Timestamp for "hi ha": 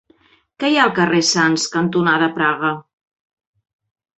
0.71-0.85